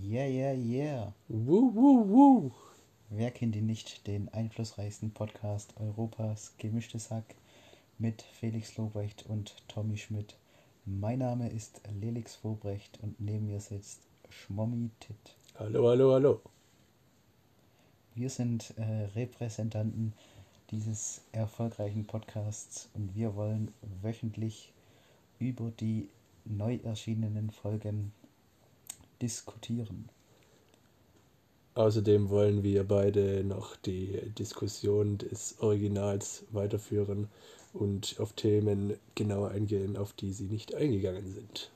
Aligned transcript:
Yeah, 0.00 0.26
yeah, 0.26 0.52
yeah. 0.52 1.12
Woo, 1.28 1.70
woo, 1.74 2.08
woo. 2.08 2.50
Wer 3.10 3.30
kennt 3.30 3.54
ihn 3.56 3.66
nicht, 3.66 4.06
den 4.06 4.30
einflussreichsten 4.30 5.10
Podcast 5.10 5.74
Europas, 5.78 6.54
Gemischtes 6.56 7.10
Hack, 7.10 7.34
mit 7.98 8.22
Felix 8.22 8.78
Lobrecht 8.78 9.26
und 9.28 9.54
Tommy 9.68 9.98
Schmidt. 9.98 10.38
Mein 10.86 11.18
Name 11.18 11.50
ist 11.50 11.82
Lelix 12.00 12.36
Vobrecht 12.36 13.00
und 13.02 13.20
neben 13.20 13.48
mir 13.48 13.60
sitzt 13.60 14.00
Schmommi 14.30 14.88
Tit. 14.98 15.36
Hallo, 15.58 15.86
hallo, 15.90 16.14
hallo. 16.14 16.40
Wir 18.14 18.30
sind 18.30 18.72
äh, 18.78 19.10
Repräsentanten 19.14 20.14
dieses 20.70 21.20
erfolgreichen 21.32 22.06
Podcasts 22.06 22.88
und 22.94 23.14
wir 23.14 23.36
wollen 23.36 23.74
wöchentlich 24.00 24.72
über 25.38 25.70
die 25.70 26.08
neu 26.46 26.78
erschienenen 26.82 27.50
Folgen 27.50 28.12
diskutieren. 29.22 30.08
Außerdem 31.74 32.28
wollen 32.28 32.62
wir 32.62 32.84
beide 32.84 33.44
noch 33.44 33.76
die 33.76 34.20
Diskussion 34.38 35.16
des 35.16 35.58
Originals 35.60 36.44
weiterführen 36.50 37.28
und 37.72 38.16
auf 38.18 38.34
Themen 38.34 38.98
genauer 39.14 39.52
eingehen, 39.52 39.96
auf 39.96 40.12
die 40.12 40.32
sie 40.32 40.48
nicht 40.48 40.74
eingegangen 40.74 41.32
sind. 41.32 41.70